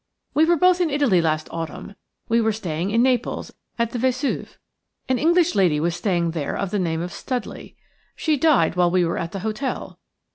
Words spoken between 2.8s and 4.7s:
in Naples, at the Vesuve.